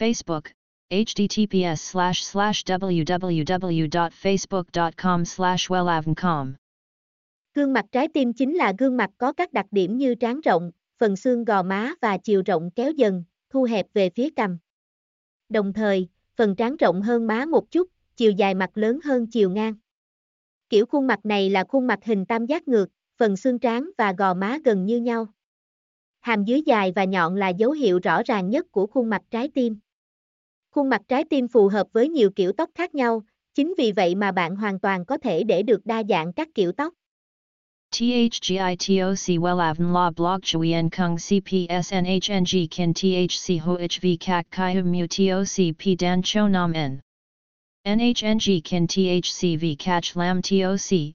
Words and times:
Facebook, 0.00 0.42
https 0.90 1.74
slash 1.74 2.22
slash 2.22 2.64
www.facebook.com 2.64 5.24
slash 5.24 5.70
wellavncom. 5.70 6.52
Gương 7.54 7.72
mặt 7.72 7.84
trái 7.92 8.08
tim 8.14 8.32
chính 8.32 8.54
là 8.54 8.72
gương 8.78 8.96
mặt 8.96 9.10
có 9.18 9.32
các 9.32 9.52
đặc 9.52 9.66
điểm 9.70 9.98
như 9.98 10.14
trán 10.14 10.40
rộng, 10.40 10.70
phần 10.98 11.16
xương 11.16 11.44
gò 11.44 11.62
má 11.62 11.94
và 12.00 12.18
chiều 12.18 12.42
rộng 12.46 12.70
kéo 12.70 12.90
dần, 12.90 13.24
thu 13.50 13.62
hẹp 13.62 13.86
về 13.94 14.10
phía 14.10 14.30
cằm. 14.30 14.58
Đồng 15.48 15.72
thời, 15.72 16.08
phần 16.36 16.56
trán 16.56 16.76
rộng 16.76 17.02
hơn 17.02 17.26
má 17.26 17.46
một 17.46 17.70
chút, 17.70 17.88
chiều 18.16 18.30
dài 18.30 18.54
mặt 18.54 18.70
lớn 18.74 18.98
hơn 19.04 19.26
chiều 19.26 19.50
ngang. 19.50 19.74
Kiểu 20.68 20.86
khuôn 20.86 21.06
mặt 21.06 21.26
này 21.26 21.50
là 21.50 21.64
khuôn 21.68 21.86
mặt 21.86 21.98
hình 22.04 22.26
tam 22.26 22.46
giác 22.46 22.68
ngược, 22.68 22.86
phần 23.16 23.36
xương 23.36 23.58
trán 23.58 23.90
và 23.98 24.12
gò 24.12 24.34
má 24.34 24.58
gần 24.64 24.86
như 24.86 25.00
nhau. 25.00 25.26
Hàm 26.20 26.44
dưới 26.44 26.62
dài 26.66 26.92
và 26.96 27.04
nhọn 27.04 27.36
là 27.36 27.48
dấu 27.48 27.70
hiệu 27.70 28.00
rõ 28.02 28.22
ràng 28.22 28.50
nhất 28.50 28.66
của 28.72 28.86
khuôn 28.86 29.10
mặt 29.10 29.22
trái 29.30 29.48
tim. 29.54 29.78
Khuôn 30.70 30.88
mặt 30.88 31.02
trái 31.08 31.24
tim 31.30 31.48
phù 31.48 31.68
hợp 31.68 31.86
với 31.92 32.08
nhiều 32.08 32.30
kiểu 32.30 32.52
tóc 32.52 32.70
khác 32.74 32.94
nhau, 32.94 33.22
chính 33.54 33.74
vì 33.78 33.92
vậy 33.92 34.14
mà 34.14 34.32
bạn 34.32 34.56
hoàn 34.56 34.80
toàn 34.80 35.04
có 35.04 35.18
thể 35.18 35.42
để 35.42 35.62
được 35.62 35.86
đa 35.86 36.02
dạng 36.08 36.32
các 36.32 36.48
kiểu 36.54 36.72
tóc. 36.72 36.94
THGITOC 37.92 39.40
WELAVN 39.40 39.92
La 39.92 40.10
Blog 40.10 40.40
Chuyen 40.42 40.90
Kung 40.90 41.16
CPSNHNG 41.16 42.66
Kin 42.70 42.92
THC 42.94 43.60
HOHV 43.64 44.06
CAC 44.20 44.46
CHI 44.50 44.74
Hum 44.74 44.92
Mu 44.92 45.06
TOC 45.06 45.74
P 45.78 45.98
Dan 45.98 46.22
Cho 46.24 46.48
Nam 46.48 46.72
N 46.72 47.00
NHNG 47.84 48.60
Kin 48.64 48.86
THC 48.86 49.58
V 49.60 49.76
Catch 49.78 50.16
Lam 50.16 50.42
TOC 50.42 51.14